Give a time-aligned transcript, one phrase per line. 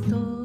[0.00, 0.43] Cristo,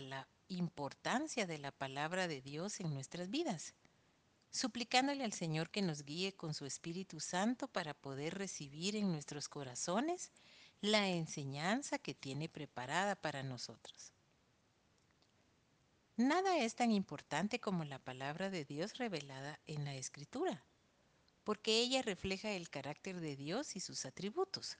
[0.00, 3.74] la importancia de la palabra de Dios en nuestras vidas,
[4.50, 9.48] suplicándole al Señor que nos guíe con su Espíritu Santo para poder recibir en nuestros
[9.48, 10.30] corazones
[10.80, 14.12] la enseñanza que tiene preparada para nosotros.
[16.16, 20.64] Nada es tan importante como la palabra de Dios revelada en la Escritura,
[21.44, 24.78] porque ella refleja el carácter de Dios y sus atributos.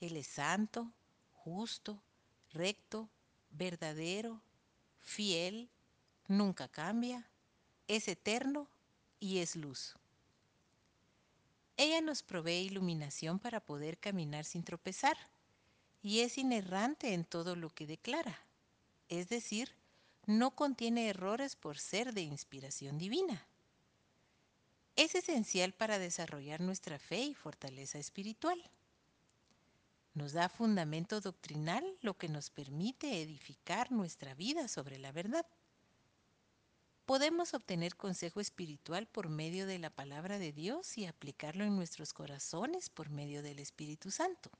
[0.00, 0.92] Él es santo,
[1.32, 2.02] justo,
[2.50, 3.08] recto,
[3.52, 4.42] verdadero,
[5.00, 5.70] fiel,
[6.28, 7.28] nunca cambia,
[7.88, 8.68] es eterno
[9.20, 9.94] y es luz.
[11.76, 15.16] Ella nos provee iluminación para poder caminar sin tropezar
[16.02, 18.38] y es inerrante en todo lo que declara,
[19.08, 19.74] es decir,
[20.26, 23.46] no contiene errores por ser de inspiración divina.
[24.94, 28.62] Es esencial para desarrollar nuestra fe y fortaleza espiritual.
[30.14, 35.46] Nos da fundamento doctrinal lo que nos permite edificar nuestra vida sobre la verdad.
[37.06, 42.12] Podemos obtener consejo espiritual por medio de la palabra de Dios y aplicarlo en nuestros
[42.12, 44.50] corazones por medio del Espíritu Santo.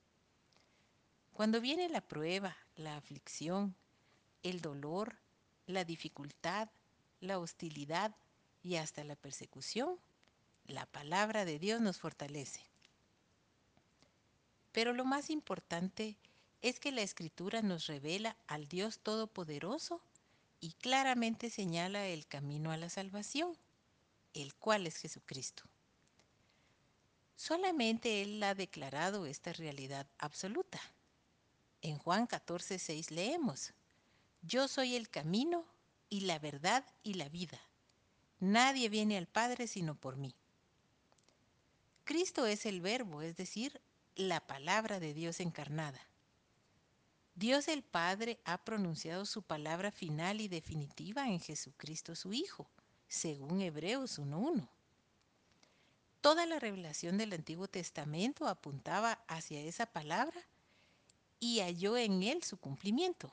[1.32, 3.76] Cuando viene la prueba, la aflicción,
[4.42, 5.19] el dolor,
[5.66, 6.69] la dificultad,
[7.20, 8.14] la hostilidad
[8.62, 9.98] y hasta la persecución,
[10.64, 12.72] la palabra de Dios nos fortalece.
[14.72, 16.16] Pero lo más importante
[16.62, 20.00] es que la escritura nos revela al Dios Todopoderoso
[20.60, 23.56] y claramente señala el camino a la salvación,
[24.32, 25.65] el cual es Jesucristo.
[27.37, 30.81] Solamente Él ha declarado esta realidad absoluta.
[31.82, 33.72] En Juan 14, 6 leemos,
[34.43, 35.65] Yo soy el camino
[36.09, 37.61] y la verdad y la vida.
[38.38, 40.34] Nadie viene al Padre sino por mí.
[42.05, 43.81] Cristo es el verbo, es decir,
[44.17, 46.00] la palabra de Dios encarnada.
[47.34, 52.69] Dios el Padre ha pronunciado su palabra final y definitiva en Jesucristo su Hijo,
[53.09, 54.69] según Hebreos 1.1.
[56.21, 60.41] Toda la revelación del Antiguo Testamento apuntaba hacia esa palabra
[61.41, 63.33] y halló en él su cumplimiento.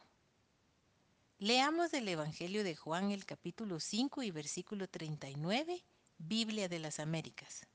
[1.38, 5.84] Leamos del Evangelio de Juan el capítulo 5 y versículo 39,
[6.18, 7.69] Biblia de las Américas.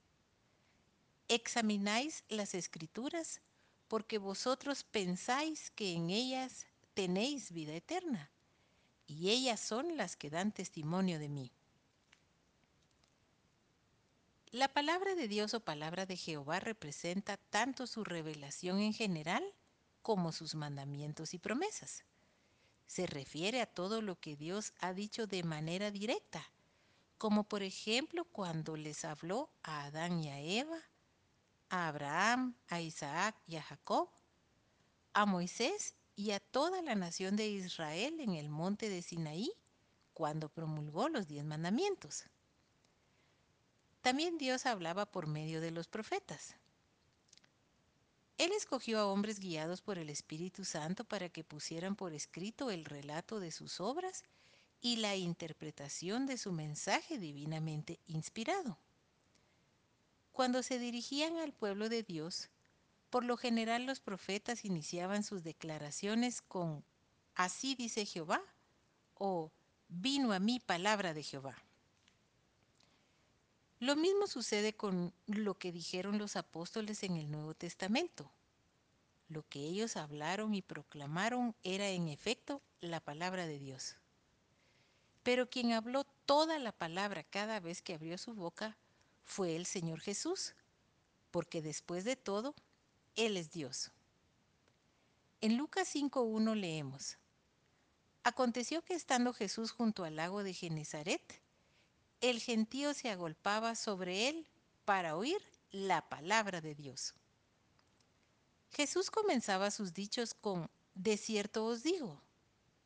[1.29, 3.41] Examináis las escrituras
[3.89, 8.31] porque vosotros pensáis que en ellas tenéis vida eterna,
[9.06, 11.53] y ellas son las que dan testimonio de mí.
[14.50, 19.44] La palabra de Dios o palabra de Jehová representa tanto su revelación en general
[20.03, 22.05] como sus mandamientos y promesas.
[22.87, 26.53] Se refiere a todo lo que Dios ha dicho de manera directa,
[27.19, 30.79] como por ejemplo cuando les habló a Adán y a Eva,
[31.69, 34.08] a Abraham, a Isaac y a Jacob,
[35.12, 39.52] a Moisés y a toda la nación de Israel en el monte de Sinaí,
[40.12, 42.25] cuando promulgó los diez mandamientos.
[44.00, 46.56] También Dios hablaba por medio de los profetas.
[48.37, 52.84] Él escogió a hombres guiados por el Espíritu Santo para que pusieran por escrito el
[52.84, 54.25] relato de sus obras
[54.81, 58.78] y la interpretación de su mensaje divinamente inspirado.
[60.35, 62.51] Cuando se dirigían al pueblo de Dios,
[63.09, 66.85] por lo general los profetas iniciaban sus declaraciones con
[67.37, 68.43] Así dice Jehová
[69.15, 69.53] o
[69.87, 71.57] Vino a mí palabra de Jehová.
[73.79, 78.29] Lo mismo sucede con lo que dijeron los apóstoles en el Nuevo Testamento.
[79.29, 83.95] Lo que ellos hablaron y proclamaron era en efecto la palabra de Dios.
[85.23, 88.77] Pero quien habló toda la palabra cada vez que abrió su boca
[89.25, 90.55] fue el Señor Jesús,
[91.31, 92.55] porque después de todo,
[93.17, 93.91] Él es Dios.
[95.41, 97.19] En Lucas 5.1 leemos,
[98.26, 101.43] Aconteció que estando Jesús junto al lago de Genezaret,
[102.23, 104.47] el gentío se agolpaba sobre él
[104.87, 107.12] para oír la palabra de Dios.
[108.71, 112.19] Jesús comenzaba sus dichos con, de cierto os digo,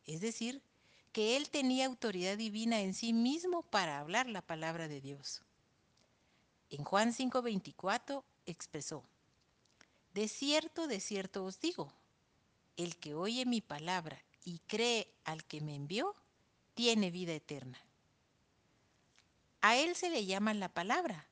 [0.06, 0.60] es decir,
[1.12, 5.42] que él tenía autoridad divina en sí mismo para hablar la palabra de Dios.
[6.70, 9.04] En Juan 5:24 expresó,
[10.12, 11.92] De cierto, de cierto os digo,
[12.76, 16.14] el que oye mi palabra y cree al que me envió,
[16.74, 17.78] tiene vida eterna.
[19.60, 21.26] A él se le llama la palabra,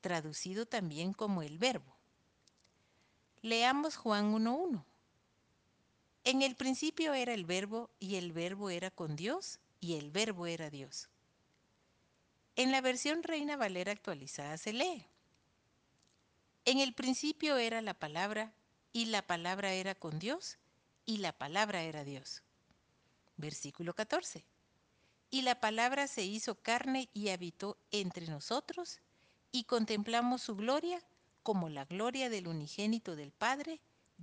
[0.00, 1.96] traducido también como el verbo.
[3.40, 4.84] Leamos Juan 1.1.
[6.24, 10.46] En el principio era el verbo y el verbo era con Dios y el verbo
[10.46, 11.08] era Dios.
[12.56, 15.06] En la versión Reina Valera actualizada se lee.
[16.64, 18.52] En el principio era la palabra
[18.92, 20.58] y la palabra era con Dios
[21.06, 22.42] y la palabra era Dios.
[23.36, 24.44] Versículo 14.
[25.30, 29.00] Y la palabra se hizo carne y habitó entre nosotros
[29.50, 31.02] y contemplamos su gloria
[31.42, 33.80] como la gloria del unigénito del Padre,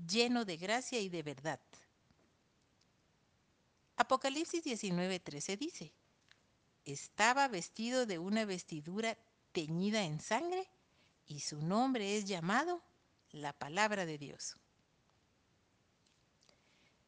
[0.07, 1.59] lleno de gracia y de verdad.
[3.97, 5.91] Apocalipsis 19:13 dice,
[6.85, 9.17] estaba vestido de una vestidura
[9.51, 10.69] teñida en sangre
[11.25, 12.81] y su nombre es llamado
[13.31, 14.55] la palabra de Dios.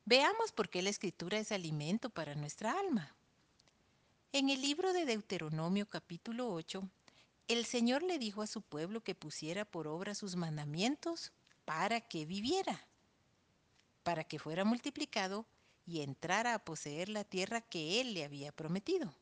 [0.06, 3.16] Veamos por qué la escritura es alimento para nuestra alma.
[4.34, 6.82] En el libro de Deuteronomio capítulo 8,
[7.48, 11.32] el Señor le dijo a su pueblo que pusiera por obra sus mandamientos
[11.66, 12.88] para que viviera,
[14.04, 15.46] para que fuera multiplicado
[15.86, 19.14] y entrara a poseer la tierra que Él le había prometido.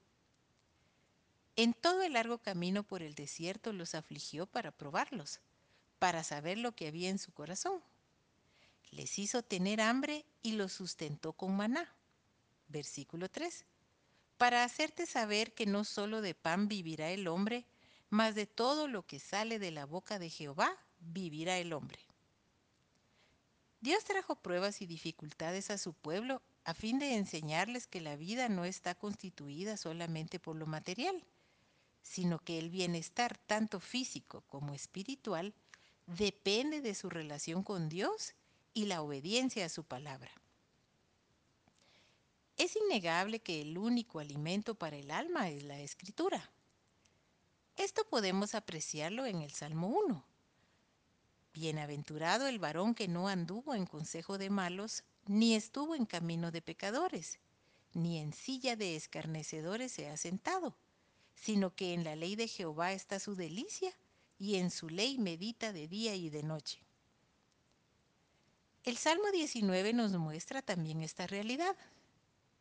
[1.62, 5.42] En todo el largo camino por el desierto los afligió para probarlos,
[6.00, 7.84] para saber lo que había en su corazón.
[8.92, 11.94] Les hizo tener hambre y los sustentó con maná.
[12.70, 13.66] Versículo 3.
[14.38, 17.66] Para hacerte saber que no solo de pan vivirá el hombre,
[18.10, 22.00] mas de todo lo que sale de la boca de Jehová vivirá el hombre.
[23.82, 28.48] Dios trajo pruebas y dificultades a su pueblo a fin de enseñarles que la vida
[28.48, 31.22] no está constituida solamente por lo material,
[32.01, 35.54] sino que el bienestar tanto físico como espiritual
[36.07, 38.34] depende de su relación con Dios
[38.74, 40.31] y la obediencia a su palabra.
[42.57, 46.51] Es innegable que el único alimento para el alma es la escritura.
[47.78, 50.25] Esto podemos apreciarlo en el Salmo 1.
[51.54, 56.62] Bienaventurado el varón que no anduvo en consejo de malos, ni estuvo en camino de
[56.62, 57.40] pecadores,
[57.94, 60.75] ni en silla de escarnecedores se ha sentado,
[61.41, 63.93] sino que en la ley de Jehová está su delicia,
[64.38, 66.79] y en su ley medita de día y de noche.
[68.84, 71.75] El Salmo 19 nos muestra también esta realidad.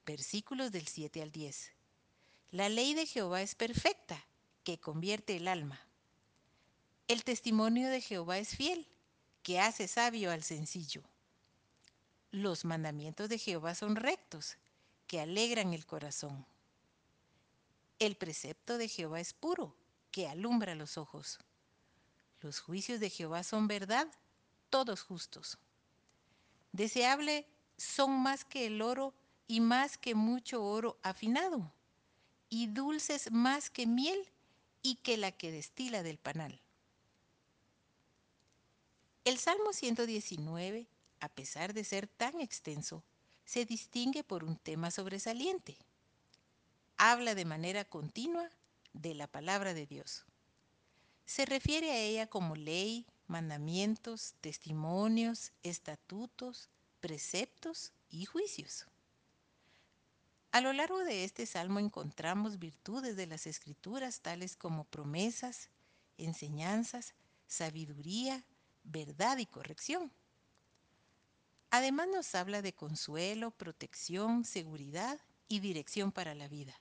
[0.05, 1.73] Versículos del 7 al 10.
[2.51, 4.25] La ley de Jehová es perfecta,
[4.65, 5.81] que convierte el alma.
[7.07, 8.87] El testimonio de Jehová es fiel,
[9.43, 11.03] que hace sabio al sencillo.
[12.33, 14.57] Los mandamientos de Jehová son rectos,
[15.07, 16.45] que alegran el corazón.
[17.99, 19.75] El precepto de Jehová es puro,
[20.13, 21.39] que alumbra los ojos.
[22.41, 24.07] Los juicios de Jehová son verdad,
[24.71, 25.59] todos justos.
[26.73, 29.15] Deseable son más que el oro
[29.49, 31.73] y más que mucho oro afinado,
[32.49, 34.29] y dulces más que miel
[34.83, 36.61] y que la que destila del panal.
[39.25, 40.87] El Salmo 119,
[41.21, 43.03] a pesar de ser tan extenso,
[43.45, 45.77] se distingue por un tema sobresaliente.
[47.01, 48.51] Habla de manera continua
[48.93, 50.25] de la palabra de Dios.
[51.27, 58.89] Se refiere a ella como ley, mandamientos, testimonios, estatutos, preceptos y juicios.
[60.51, 65.71] A lo largo de este salmo encontramos virtudes de las escrituras tales como promesas,
[66.17, 67.15] enseñanzas,
[67.47, 68.45] sabiduría,
[68.83, 70.11] verdad y corrección.
[71.71, 76.75] Además nos habla de consuelo, protección, seguridad y dirección para la vida.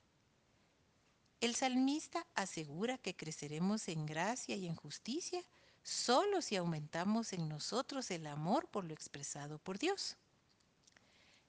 [1.40, 5.42] El salmista asegura que creceremos en gracia y en justicia
[5.84, 10.16] solo si aumentamos en nosotros el amor por lo expresado por Dios.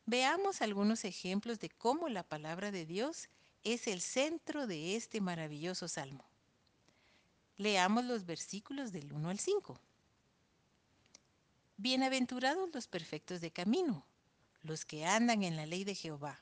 [0.05, 3.29] Veamos algunos ejemplos de cómo la palabra de Dios
[3.63, 6.24] es el centro de este maravilloso salmo.
[7.58, 9.79] Leamos los versículos del 1 al 5.
[11.77, 14.05] Bienaventurados los perfectos de camino,
[14.62, 16.39] los que andan en la ley de Jehová.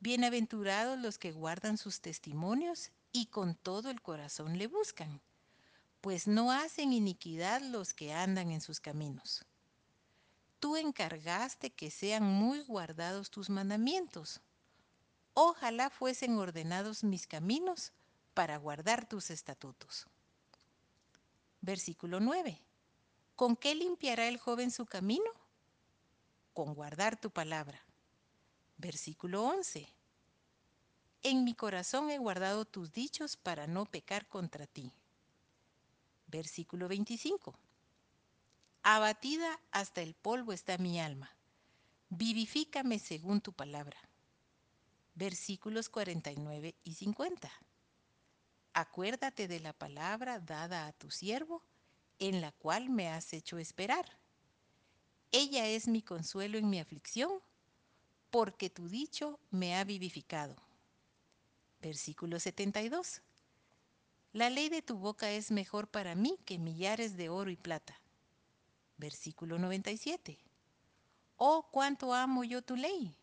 [0.00, 5.20] Bienaventurados los que guardan sus testimonios y con todo el corazón le buscan,
[6.00, 9.44] pues no hacen iniquidad los que andan en sus caminos.
[10.60, 14.40] Tú encargaste que sean muy guardados tus mandamientos.
[15.34, 17.92] Ojalá fuesen ordenados mis caminos
[18.34, 20.06] para guardar tus estatutos.
[21.60, 22.62] Versículo 9.
[23.34, 25.30] ¿Con qué limpiará el joven su camino?
[26.54, 27.87] Con guardar tu palabra.
[28.78, 29.88] Versículo 11.
[31.24, 34.92] En mi corazón he guardado tus dichos para no pecar contra ti.
[36.28, 37.58] Versículo 25.
[38.84, 41.28] Abatida hasta el polvo está mi alma.
[42.08, 43.98] Vivifícame según tu palabra.
[45.14, 47.50] Versículos 49 y 50.
[48.74, 51.64] Acuérdate de la palabra dada a tu siervo,
[52.20, 54.06] en la cual me has hecho esperar.
[55.32, 57.42] Ella es mi consuelo en mi aflicción,
[58.30, 60.56] porque tu dicho me ha vivificado.
[61.80, 63.22] Versículo 72.
[64.32, 68.00] La ley de tu boca es mejor para mí que millares de oro y plata.
[68.96, 70.38] Versículo 97.
[71.36, 73.16] Oh, cuánto amo yo tu ley.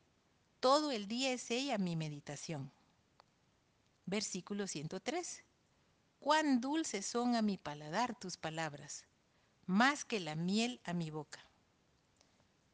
[0.60, 2.72] Todo el día es ella mi meditación.
[4.06, 5.44] Versículo 103.
[6.20, 9.06] Cuán dulces son a mi paladar tus palabras,
[9.68, 11.46] más que la miel a mi boca.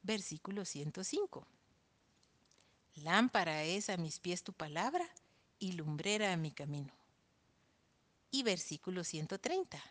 [0.04, 1.46] Versículo 105.
[2.96, 5.08] Lámpara es a mis pies tu palabra
[5.60, 6.94] y lumbrera a mi camino.
[8.32, 9.82] Y versículo 130.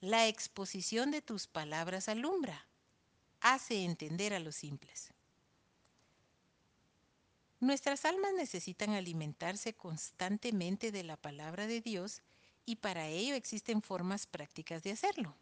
[0.00, 2.66] La exposición de tus palabras alumbra,
[3.40, 5.10] hace entender a los simples.
[7.60, 12.22] Nuestras almas necesitan alimentarse constantemente de la palabra de Dios
[12.66, 15.34] y para ello existen formas prácticas de hacerlo.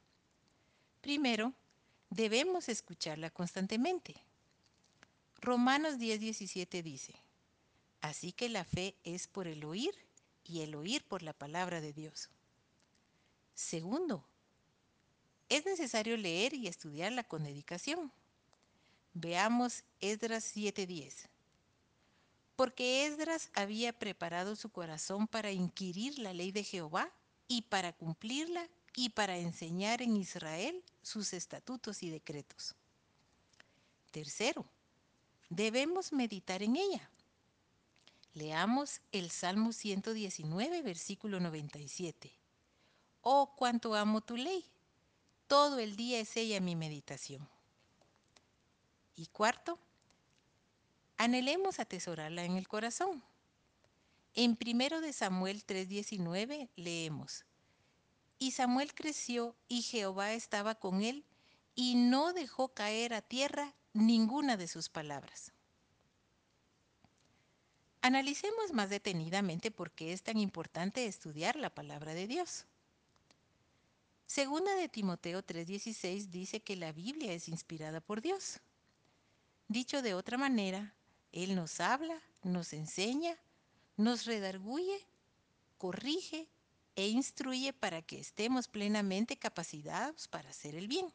[1.01, 1.55] Primero,
[2.11, 4.15] debemos escucharla constantemente.
[5.41, 7.15] Romanos 10:17 dice,
[8.01, 9.95] Así que la fe es por el oír
[10.45, 12.31] y el oír por la palabra de Dios.
[13.55, 14.25] Segundo,
[15.49, 18.11] es necesario leer y estudiarla con dedicación.
[19.13, 21.29] Veamos Esdras 7:10
[22.61, 27.11] porque Esdras había preparado su corazón para inquirir la ley de Jehová
[27.49, 32.75] y para cumplirla y para enseñar en Israel sus estatutos y decretos.
[34.11, 34.67] Tercero,
[35.51, 37.11] debemos meditar en ella.
[38.33, 42.33] Leamos el Salmo 119, versículo 97.
[43.21, 44.65] Oh, cuánto amo tu ley.
[45.49, 47.47] Todo el día es ella mi meditación.
[49.17, 49.79] Y cuarto,
[51.19, 53.23] anhelemos atesorarla en el corazón.
[54.35, 57.45] En 1 de Samuel 3:19 leemos,
[58.39, 61.25] Y Samuel creció y Jehová estaba con él
[61.75, 65.53] y no dejó caer a tierra ninguna de sus palabras.
[68.03, 72.67] Analicemos más detenidamente por qué es tan importante estudiar la palabra de Dios.
[74.27, 78.61] Segunda de Timoteo 3:16 dice que la Biblia es inspirada por Dios.
[79.69, 80.95] Dicho de otra manera,
[81.33, 83.37] él nos habla, nos enseña,
[83.97, 85.07] nos redarguye,
[85.79, 86.49] corrige
[86.97, 91.13] e instruye para que estemos plenamente capacitados para hacer el bien.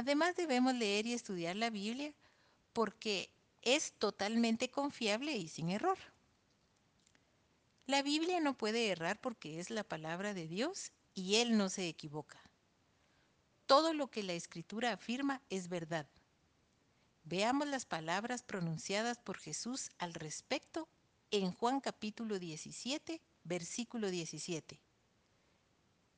[0.00, 2.14] Además debemos leer y estudiar la Biblia
[2.72, 3.28] porque
[3.60, 5.98] es totalmente confiable y sin error.
[7.84, 11.86] La Biblia no puede errar porque es la palabra de Dios y Él no se
[11.86, 12.40] equivoca.
[13.66, 16.06] Todo lo que la Escritura afirma es verdad.
[17.24, 20.88] Veamos las palabras pronunciadas por Jesús al respecto
[21.30, 24.80] en Juan capítulo 17, versículo 17.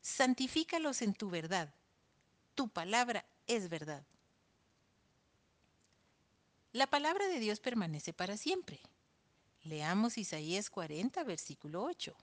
[0.03, 1.75] Santifícalos en tu verdad.
[2.55, 3.25] Tu palabra
[3.57, 4.05] es verdad.
[6.73, 8.81] La palabra de Dios permanece para siempre.
[9.63, 12.15] Leamos Isaías 40, versículo 8.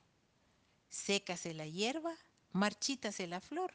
[0.90, 2.16] Sécase la hierba,
[2.52, 3.74] marchítase la flor,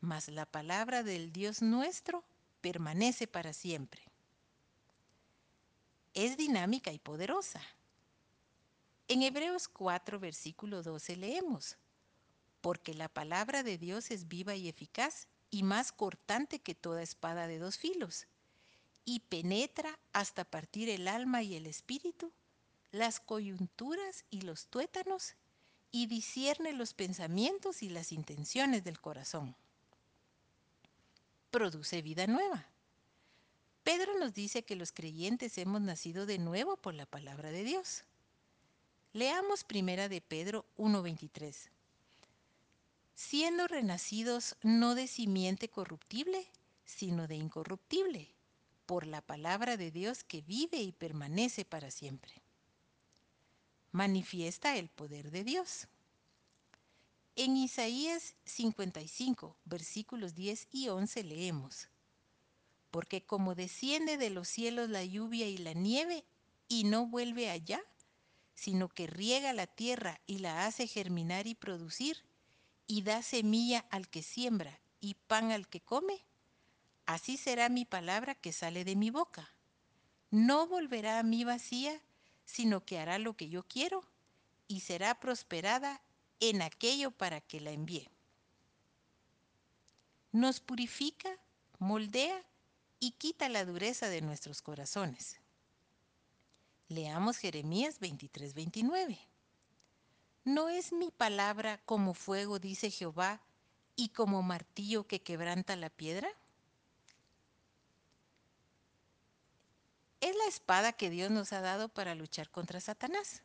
[0.00, 2.24] mas la palabra del Dios nuestro
[2.60, 4.08] permanece para siempre
[6.24, 7.60] es dinámica y poderosa.
[9.06, 11.76] En Hebreos 4, versículo 12 leemos,
[12.60, 17.46] porque la palabra de Dios es viva y eficaz y más cortante que toda espada
[17.46, 18.26] de dos filos,
[19.04, 22.32] y penetra hasta partir el alma y el espíritu,
[22.90, 25.34] las coyunturas y los tuétanos
[25.90, 29.56] y discierne los pensamientos y las intenciones del corazón.
[31.50, 32.66] Produce vida nueva.
[33.82, 38.04] Pedro nos dice que los creyentes hemos nacido de nuevo por la palabra de Dios.
[39.14, 41.70] Leamos primera de Pedro 1:23.
[43.18, 46.46] Siendo renacidos no de simiente corruptible,
[46.84, 48.32] sino de incorruptible,
[48.86, 52.32] por la palabra de Dios que vive y permanece para siempre.
[53.90, 55.88] Manifiesta el poder de Dios.
[57.34, 61.88] En Isaías 55, versículos 10 y 11 leemos,
[62.92, 66.24] Porque como desciende de los cielos la lluvia y la nieve
[66.68, 67.82] y no vuelve allá,
[68.54, 72.27] sino que riega la tierra y la hace germinar y producir,
[72.88, 76.24] y da semilla al que siembra y pan al que come,
[77.08, 79.50] Así será mi palabra que sale de mi boca.
[80.30, 81.98] No volverá a mí vacía,
[82.44, 84.04] sino que hará lo que yo quiero
[84.66, 86.02] y será prosperada
[86.38, 88.10] en aquello para que la envíe.
[90.32, 91.30] Nos purifica,
[91.78, 92.44] moldea
[93.00, 95.40] y quita la dureza de nuestros corazones.
[96.88, 99.18] Leamos Jeremías 23, 29.
[100.48, 103.42] ¿No es mi palabra como fuego, dice Jehová,
[103.96, 106.30] y como martillo que quebranta la piedra?
[110.22, 113.42] es la espada que Dios nos ha dado para luchar contra Satanás.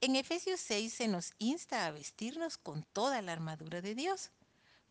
[0.00, 4.30] En Efesios 6 se nos insta a vestirnos con toda la armadura de Dios,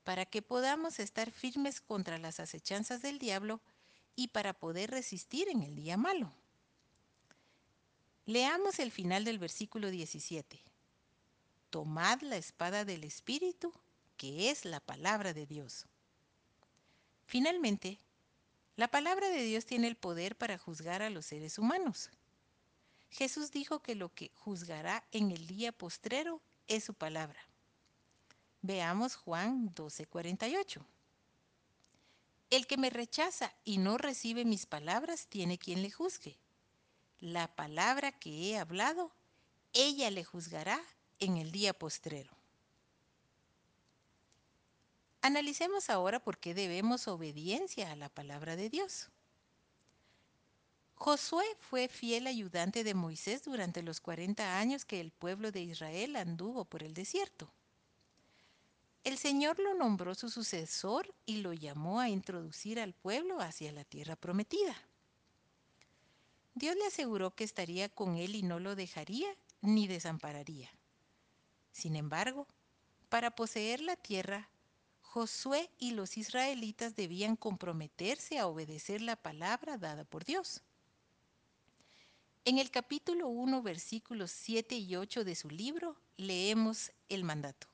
[0.04, 3.62] para que podamos estar firmes contra las acechanzas del diablo
[4.18, 6.30] y para poder resistir en el día malo.
[8.26, 10.73] Leamos el final del versículo 17.
[11.74, 13.74] Tomad la espada del Espíritu,
[14.16, 15.88] que es la palabra de Dios.
[17.26, 17.98] Finalmente,
[18.76, 22.12] la palabra de Dios tiene el poder para juzgar a los seres humanos.
[23.10, 27.40] Jesús dijo que lo que juzgará en el día postrero es su palabra.
[28.62, 30.86] Veamos Juan 12:48.
[32.52, 36.38] El que me rechaza y no recibe mis palabras tiene quien le juzgue.
[37.20, 39.12] La palabra que he hablado,
[39.74, 40.80] ella le juzgará
[41.20, 42.32] en el día postrero.
[45.22, 49.10] Analicemos ahora por qué debemos obediencia a la palabra de Dios.
[50.96, 56.16] Josué fue fiel ayudante de Moisés durante los 40 años que el pueblo de Israel
[56.16, 57.52] anduvo por el desierto.
[59.04, 63.84] El Señor lo nombró su sucesor y lo llamó a introducir al pueblo hacia la
[63.84, 64.76] tierra prometida.
[66.56, 69.28] Dios le aseguró que estaría con él y no lo dejaría
[69.62, 70.72] ni desampararía.
[71.74, 72.48] Sin embargo,
[73.10, 74.50] para poseer la tierra,
[75.02, 80.62] Josué y los israelitas debían comprometerse a obedecer la palabra dada por Dios.
[82.46, 87.68] En el capítulo 1, versículos 7 y 8 de su libro, leemos el mandato.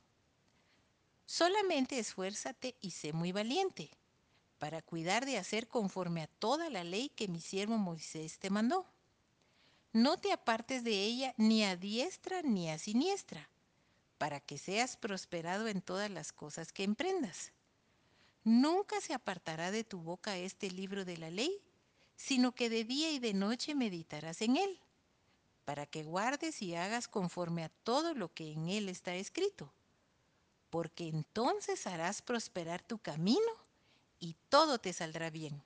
[1.26, 3.92] Solamente esfuérzate y sé muy valiente,
[4.60, 8.86] para cuidar de hacer conforme a toda la ley que mi siervo Moisés te mandó.
[9.92, 13.50] No te apartes de ella ni a diestra ni a siniestra
[14.20, 17.54] para que seas prosperado en todas las cosas que emprendas.
[18.44, 21.64] Nunca se apartará de tu boca este libro de la ley,
[22.18, 24.78] sino que de día y de noche meditarás en él,
[25.64, 29.74] para que guardes y hagas conforme a todo lo que en él está escrito,
[30.70, 33.54] porque entonces harás prosperar tu camino
[34.20, 35.64] y todo te saldrá bien.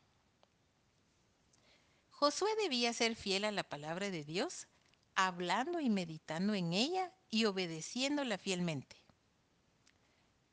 [2.11, 4.67] Josué debía ser fiel a la palabra de Dios
[5.15, 8.95] hablando y meditando en ella y obedeciéndola fielmente.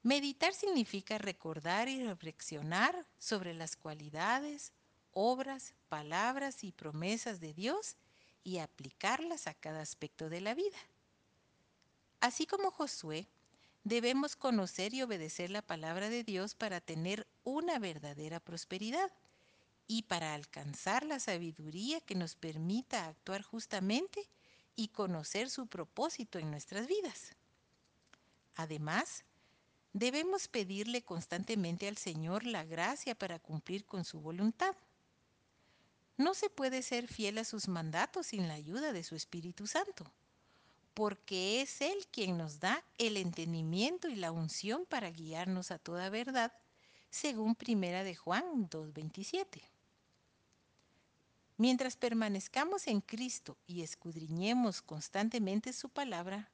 [0.02, 4.72] Meditar significa recordar y reflexionar sobre las cualidades,
[5.12, 7.96] obras, palabras y promesas de Dios
[8.44, 10.78] y aplicarlas a cada aspecto de la vida.
[12.20, 13.28] Así como Josué,
[13.84, 19.12] debemos conocer y obedecer la palabra de Dios para tener una verdadera prosperidad
[19.86, 24.30] y para alcanzar la sabiduría que nos permita actuar justamente
[24.76, 27.36] y conocer su propósito en nuestras vidas.
[28.54, 29.24] Además,
[29.92, 34.76] debemos pedirle constantemente al Señor la gracia para cumplir con su voluntad.
[36.16, 40.12] No se puede ser fiel a sus mandatos sin la ayuda de su Espíritu Santo,
[40.94, 46.10] porque es Él quien nos da el entendimiento y la unción para guiarnos a toda
[46.10, 46.52] verdad,
[47.08, 49.62] según Primera de Juan 2.27.
[51.60, 56.50] Mientras permanezcamos en Cristo y escudriñemos constantemente su palabra,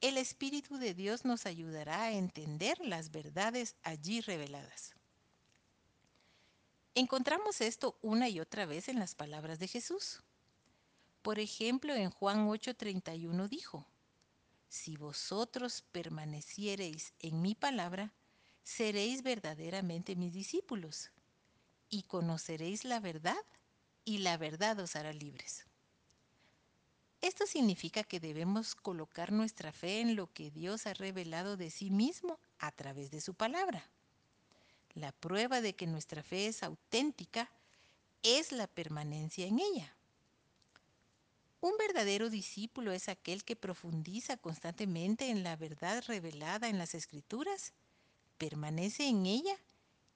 [0.00, 4.94] el Espíritu de Dios nos ayudará a entender las verdades allí reveladas.
[6.94, 10.22] Encontramos esto una y otra vez en las palabras de Jesús.
[11.20, 13.86] Por ejemplo, en Juan 8:31 dijo,
[14.70, 18.14] Si vosotros permaneciereis en mi palabra,
[18.62, 21.10] seréis verdaderamente mis discípulos
[21.90, 23.36] y conoceréis la verdad
[24.10, 25.64] y la verdad os hará libres.
[27.20, 31.90] Esto significa que debemos colocar nuestra fe en lo que Dios ha revelado de sí
[31.90, 33.88] mismo a través de su palabra.
[34.94, 37.48] La prueba de que nuestra fe es auténtica
[38.24, 39.94] es la permanencia en ella.
[41.60, 47.74] Un verdadero discípulo es aquel que profundiza constantemente en la verdad revelada en las escrituras,
[48.38, 49.56] permanece en ella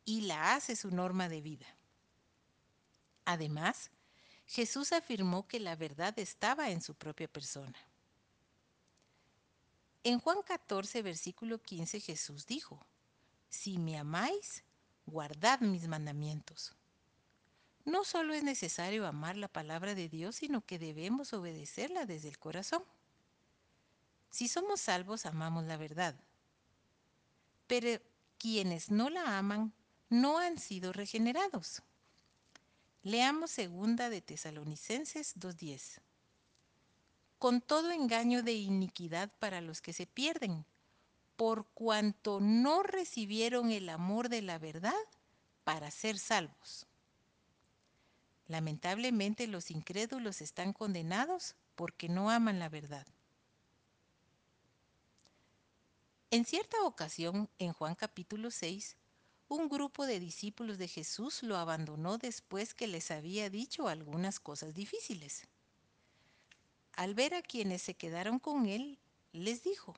[0.04, 1.76] y la hace su norma de vida.
[3.25, 3.91] Además,
[4.47, 7.79] Jesús afirmó que la verdad estaba en su propia persona.
[10.03, 12.79] En Juan 14, versículo 15, Jesús dijo,
[13.49, 14.63] Si me amáis,
[15.07, 16.75] guardad mis mandamientos.
[17.87, 22.39] No solo es necesario amar la palabra de Dios, sino que debemos obedecerla desde el
[22.39, 22.83] corazón.
[24.31, 26.15] Si somos salvos, amamos la verdad.
[27.67, 28.01] Pero
[28.39, 29.73] quienes no la aman
[30.11, 31.83] no han sido regenerados.
[33.07, 36.01] Leamos segunda de Tesalonicenses 2.10.
[37.38, 40.64] Con todo engaño de iniquidad para los que se pierden,
[41.37, 44.95] por cuanto no recibieron el amor de la verdad
[45.64, 46.87] para ser salvos.
[48.47, 53.07] Lamentablemente los incrédulos están condenados porque no aman la verdad.
[56.31, 58.97] En cierta ocasión, en Juan capítulo 6,
[59.55, 64.75] un grupo de discípulos de Jesús lo abandonó después que les había dicho algunas cosas
[64.75, 65.47] difíciles.
[66.93, 68.99] Al ver a quienes se quedaron con él,
[69.33, 69.95] les dijo,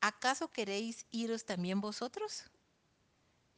[0.00, 2.44] ¿acaso queréis iros también vosotros?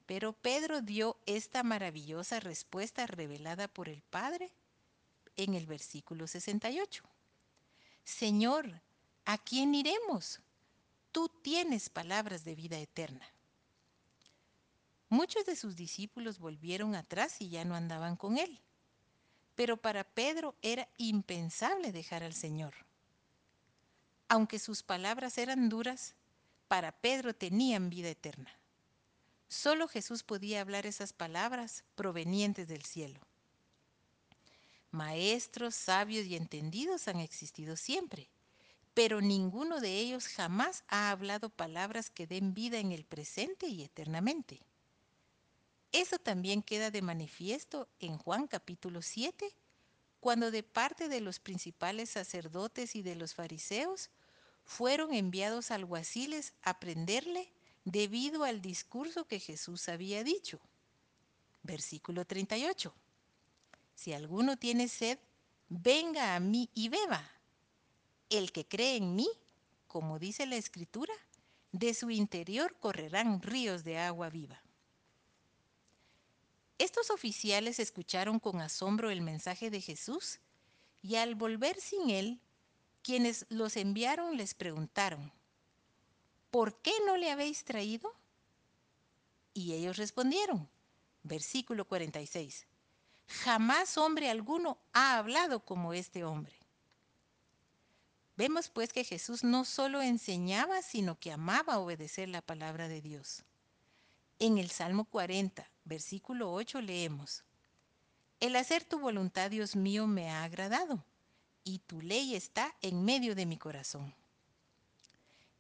[0.06, 4.50] Pero Pedro dio esta maravillosa respuesta revelada por el Padre
[5.36, 7.04] en el versículo 68.
[8.04, 8.80] Señor,
[9.24, 10.40] ¿a quién iremos?
[11.12, 13.26] Tú tienes palabras de vida eterna.
[15.10, 18.60] Muchos de sus discípulos volvieron atrás y ya no andaban con él.
[19.54, 22.74] Pero para Pedro era impensable dejar al Señor.
[24.28, 26.14] Aunque sus palabras eran duras,
[26.68, 28.50] para Pedro tenían vida eterna.
[29.48, 33.20] Solo Jesús podía hablar esas palabras provenientes del cielo.
[34.90, 38.28] Maestros, sabios y entendidos han existido siempre,
[38.92, 43.82] pero ninguno de ellos jamás ha hablado palabras que den vida en el presente y
[43.82, 44.60] eternamente.
[45.92, 49.54] Eso también queda de manifiesto en Juan capítulo 7,
[50.20, 54.10] cuando de parte de los principales sacerdotes y de los fariseos
[54.64, 57.50] fueron enviados alguaciles a prenderle
[57.84, 60.60] debido al discurso que Jesús había dicho.
[61.62, 62.94] Versículo 38.
[63.94, 65.18] Si alguno tiene sed,
[65.68, 67.30] venga a mí y beba.
[68.28, 69.28] El que cree en mí,
[69.86, 71.14] como dice la Escritura,
[71.72, 74.62] de su interior correrán ríos de agua viva.
[76.78, 80.38] Estos oficiales escucharon con asombro el mensaje de Jesús
[81.02, 82.40] y al volver sin él,
[83.02, 85.32] quienes los enviaron les preguntaron,
[86.50, 88.14] ¿por qué no le habéis traído?
[89.54, 90.68] Y ellos respondieron,
[91.24, 92.66] versículo 46,
[93.26, 96.54] jamás hombre alguno ha hablado como este hombre.
[98.36, 103.42] Vemos pues que Jesús no solo enseñaba, sino que amaba obedecer la palabra de Dios.
[104.38, 107.44] En el Salmo 40, versículo 8 leemos,
[108.40, 111.04] El hacer tu voluntad, Dios mío, me ha agradado,
[111.64, 114.14] y tu ley está en medio de mi corazón.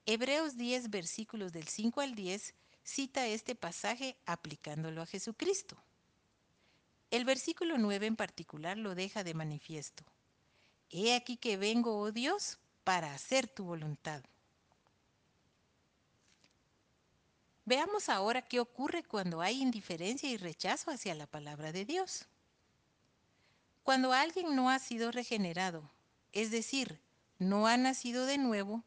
[0.06, 5.76] Hebreos 10, versículos del 5 al 10, cita este pasaje aplicándolo a Jesucristo.
[7.10, 10.04] El versículo 9 en particular lo deja de manifiesto.
[10.90, 14.22] He aquí que vengo, oh Dios, para hacer tu voluntad.
[17.68, 22.24] Veamos ahora qué ocurre cuando hay indiferencia y rechazo hacia la palabra de Dios.
[23.82, 25.90] Cuando alguien no ha sido regenerado,
[26.32, 26.98] es decir,
[27.38, 28.84] no ha nacido de nuevo,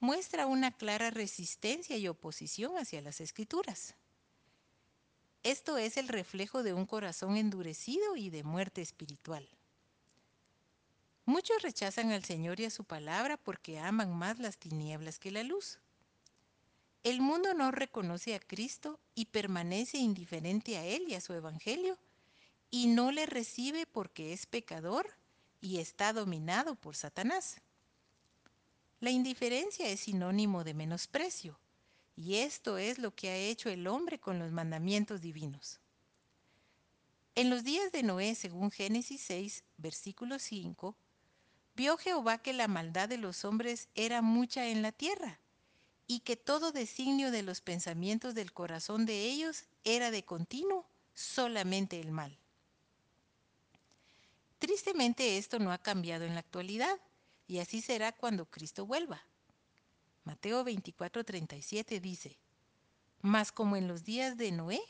[0.00, 3.94] muestra una clara resistencia y oposición hacia las escrituras.
[5.42, 9.46] Esto es el reflejo de un corazón endurecido y de muerte espiritual.
[11.26, 15.42] Muchos rechazan al Señor y a su palabra porque aman más las tinieblas que la
[15.42, 15.78] luz.
[17.08, 21.96] El mundo no reconoce a Cristo y permanece indiferente a Él y a su Evangelio
[22.70, 25.08] y no le recibe porque es pecador
[25.62, 27.62] y está dominado por Satanás.
[29.00, 31.58] La indiferencia es sinónimo de menosprecio
[32.14, 35.80] y esto es lo que ha hecho el hombre con los mandamientos divinos.
[37.34, 40.94] En los días de Noé, según Génesis 6, versículo 5,
[41.74, 45.40] vio Jehová que la maldad de los hombres era mucha en la tierra,
[46.10, 52.00] y que todo designio de los pensamientos del corazón de ellos era de continuo solamente
[52.00, 52.36] el mal.
[54.58, 56.98] Tristemente esto no ha cambiado en la actualidad,
[57.46, 59.22] y así será cuando Cristo vuelva.
[60.24, 62.38] Mateo 24:37 dice,
[63.20, 64.80] Mas como en los días de Noé,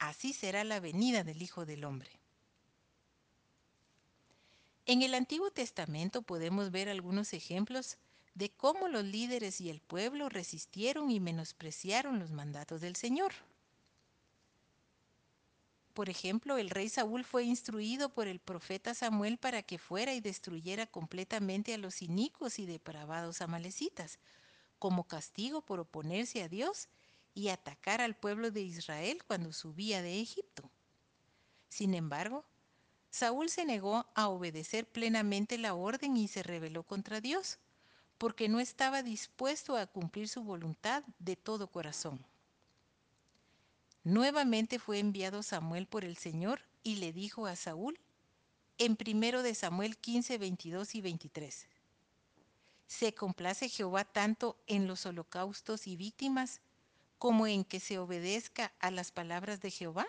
[0.00, 2.10] así será la venida del Hijo del Hombre.
[4.84, 7.98] En el Antiguo Testamento podemos ver algunos ejemplos
[8.36, 13.32] de cómo los líderes y el pueblo resistieron y menospreciaron los mandatos del Señor.
[15.94, 20.20] Por ejemplo, el rey Saúl fue instruido por el profeta Samuel para que fuera y
[20.20, 24.18] destruyera completamente a los inicuos y depravados amalecitas,
[24.78, 26.90] como castigo por oponerse a Dios
[27.32, 30.70] y atacar al pueblo de Israel cuando subía de Egipto.
[31.70, 32.44] Sin embargo,
[33.08, 37.58] Saúl se negó a obedecer plenamente la orden y se rebeló contra Dios,
[38.18, 42.24] porque no estaba dispuesto a cumplir su voluntad de todo corazón.
[44.04, 47.98] Nuevamente fue enviado Samuel por el Señor y le dijo a Saúl,
[48.78, 51.66] en primero de Samuel 15, 22 y 23.
[52.86, 56.60] ¿Se complace Jehová tanto en los holocaustos y víctimas
[57.18, 60.06] como en que se obedezca a las palabras de Jehová?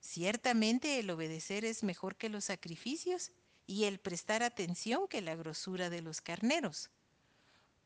[0.00, 3.30] Ciertamente el obedecer es mejor que los sacrificios
[3.72, 6.90] y el prestar atención que la grosura de los carneros,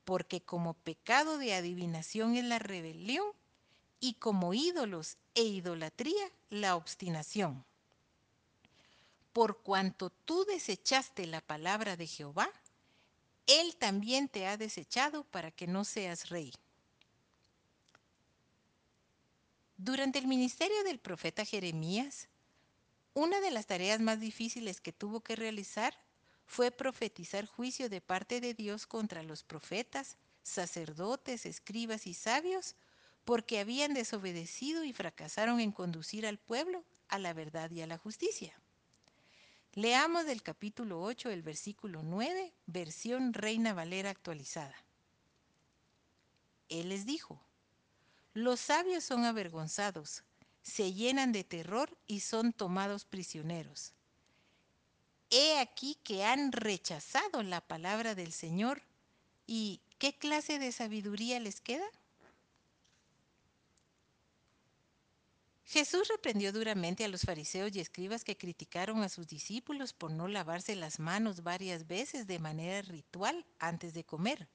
[0.05, 3.25] porque como pecado de adivinación es la rebelión
[4.01, 7.65] y como ídolos e idolatría la obstinación.
[9.33, 12.51] Por cuanto tú desechaste la palabra de Jehová,
[13.47, 16.53] Él también te ha desechado para que no seas rey.
[19.77, 22.29] Durante el ministerio del profeta Jeremías,
[23.17, 25.95] una de las tareas más difíciles que tuvo que realizar
[26.45, 32.75] fue profetizar juicio de parte de Dios contra los profetas, sacerdotes, escribas y sabios
[33.25, 37.97] porque habían desobedecido y fracasaron en conducir al pueblo a la verdad y a la
[37.97, 38.53] justicia.
[39.73, 44.77] Leamos del capítulo 8, el versículo 9, versión Reina Valera actualizada.
[46.69, 47.41] Él les dijo,
[48.35, 50.23] los sabios son avergonzados,
[50.67, 53.93] se llenan de terror y son tomados prisioneros.
[55.31, 58.83] He aquí que han rechazado la palabra del Señor.
[59.47, 61.87] ¿Y qué clase de sabiduría les queda?
[65.67, 70.27] Jesús reprendió duramente a los fariseos y escribas que criticaron a sus discípulos por no
[70.27, 74.49] lavarse las manos varias veces de manera ritual antes de comer,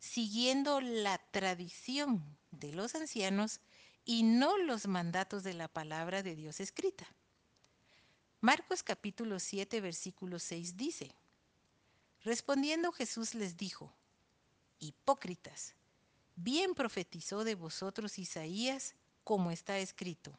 [0.00, 3.60] siguiendo la tradición de los ancianos
[4.04, 7.06] y no los mandatos de la palabra de Dios escrita.
[8.40, 11.10] Marcos capítulo 7 versículo 6 dice,
[12.22, 13.92] Respondiendo Jesús les dijo,
[14.78, 15.74] Hipócritas,
[16.36, 20.38] bien profetizó de vosotros Isaías como está escrito.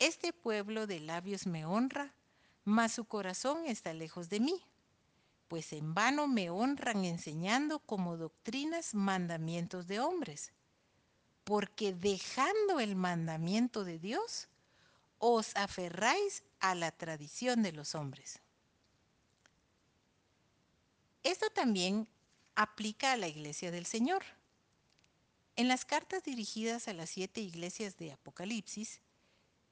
[0.00, 2.12] Este pueblo de labios me honra,
[2.64, 4.60] mas su corazón está lejos de mí,
[5.46, 10.52] pues en vano me honran enseñando como doctrinas mandamientos de hombres,
[11.44, 14.48] porque dejando el mandamiento de Dios,
[15.18, 18.40] os aferráis a la tradición de los hombres.
[21.22, 22.06] Esto también
[22.54, 24.22] aplica a la iglesia del Señor.
[25.56, 29.00] En las cartas dirigidas a las siete iglesias de Apocalipsis,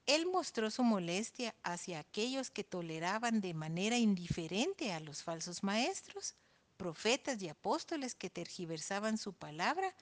[0.07, 6.35] él mostró su molestia hacia aquellos que toleraban de manera indiferente a los falsos maestros,
[6.77, 9.95] profetas y apóstoles que tergiversaban su palabra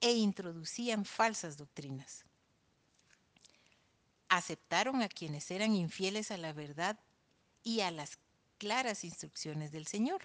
[0.00, 2.24] e introducían falsas doctrinas.
[4.28, 6.98] Aceptaron a quienes eran infieles a la verdad
[7.62, 8.18] y a las
[8.58, 10.22] claras instrucciones del Señor.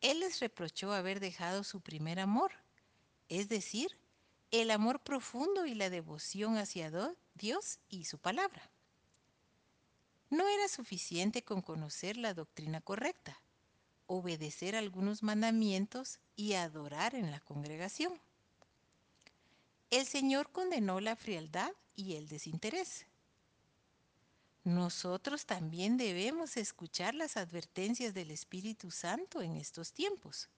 [0.00, 2.52] Él les reprochó haber dejado su primer amor,
[3.28, 3.98] es decir,
[4.50, 6.90] el amor profundo y la devoción hacia
[7.34, 8.70] Dios y su palabra.
[10.30, 13.42] No era suficiente con conocer la doctrina correcta,
[14.06, 18.20] obedecer algunos mandamientos y adorar en la congregación.
[19.90, 23.06] El Señor condenó la frialdad y el desinterés.
[24.64, 30.50] Nosotros también debemos escuchar las advertencias del Espíritu Santo en estos tiempos.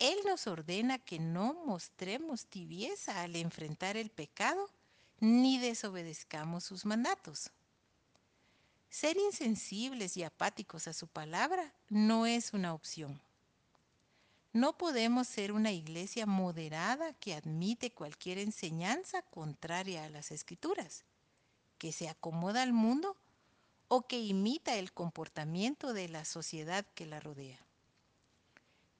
[0.00, 4.68] Él nos ordena que no mostremos tibieza al enfrentar el pecado
[5.20, 7.50] ni desobedezcamos sus mandatos.
[8.88, 13.20] Ser insensibles y apáticos a su palabra no es una opción.
[14.52, 21.04] No podemos ser una iglesia moderada que admite cualquier enseñanza contraria a las escrituras.
[21.78, 23.16] que se acomoda al mundo
[23.88, 27.58] o que imita el comportamiento de la sociedad que la rodea.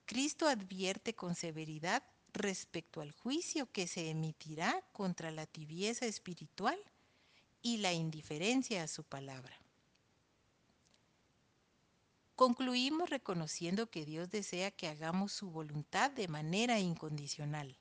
[0.07, 6.79] Cristo advierte con severidad respecto al juicio que se emitirá contra la tibieza espiritual
[7.63, 9.55] y la indiferencia a su palabra.
[12.41, 17.77] Concluimos reconociendo que Dios desea que hagamos su voluntad de manera incondicional.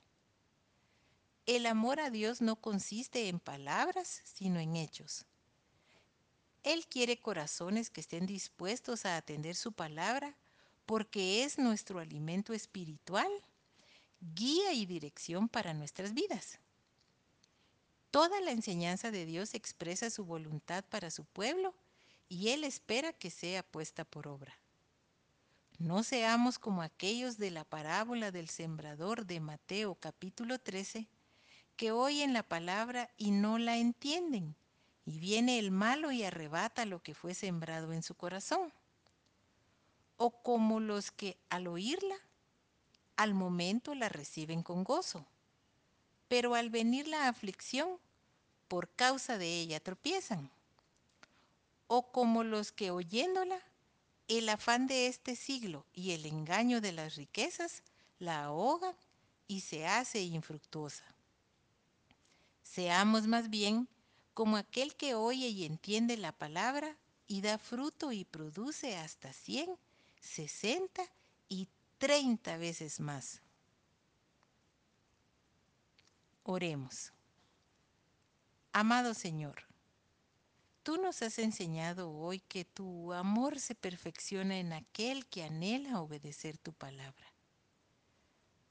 [1.46, 5.26] El amor a Dios no consiste en palabras, sino en hechos.
[6.64, 10.36] Él quiere corazones que estén dispuestos a atender su palabra
[10.86, 13.32] porque es nuestro alimento espiritual,
[14.36, 16.60] guía y dirección para nuestras vidas.
[18.12, 21.74] Toda la enseñanza de Dios expresa su voluntad para su pueblo
[22.30, 24.54] y Él espera que sea puesta por obra.
[25.80, 31.08] No seamos como aquellos de la parábola del sembrador de Mateo capítulo 13,
[31.76, 34.56] que oyen la palabra y no la entienden,
[35.06, 38.72] y viene el malo y arrebata lo que fue sembrado en su corazón.
[40.18, 42.16] O como los que al oírla,
[43.16, 45.26] al momento la reciben con gozo,
[46.28, 47.98] pero al venir la aflicción,
[48.68, 50.52] por causa de ella tropiezan
[51.90, 53.60] o como los que oyéndola,
[54.28, 57.82] el afán de este siglo y el engaño de las riquezas
[58.20, 58.96] la ahogan
[59.48, 61.04] y se hace infructuosa.
[62.62, 63.88] Seamos más bien
[64.36, 66.96] como aquel que oye y entiende la palabra
[67.28, 69.76] y da fruto y produce hasta 100,
[70.22, 71.02] 60
[71.48, 73.42] y 30 veces más.
[76.44, 77.12] Oremos.
[78.74, 79.69] Amado Señor,
[80.84, 86.58] Tú nos has enseñado hoy que tu amor se perfecciona en aquel que anhela obedecer
[86.58, 87.34] tu palabra.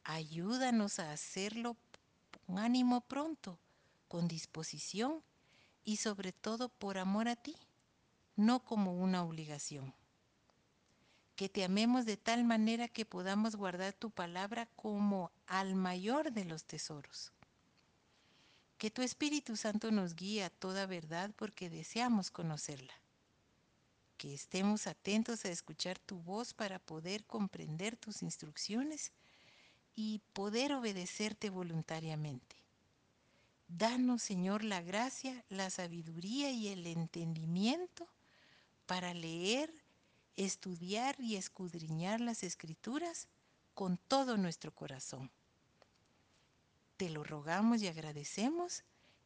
[0.04, 1.76] Ayúdanos a hacerlo
[2.46, 3.58] con ánimo pronto,
[4.08, 5.22] con disposición
[5.84, 7.56] y sobre todo por amor a ti,
[8.36, 9.94] no como una obligación.
[11.36, 16.46] Que te amemos de tal manera que podamos guardar tu palabra como al mayor de
[16.46, 17.32] los tesoros
[18.78, 22.94] que tu Espíritu Santo nos guíe a toda verdad porque deseamos conocerla.
[24.16, 29.12] Que estemos atentos a escuchar tu voz para poder comprender tus instrucciones
[29.96, 32.56] y poder obedecerte voluntariamente.
[33.66, 38.06] Danos, Señor, la gracia, la sabiduría y el entendimiento
[38.86, 39.72] para leer,
[40.36, 43.28] estudiar y escudriñar las escrituras
[43.74, 45.30] con todo nuestro corazón
[46.98, 48.82] te lo rogamos y agradecemos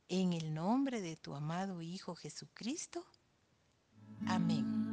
[0.08, 3.02] en el nombre de tu amado Hijo Jesucristo.
[4.26, 4.91] Amén.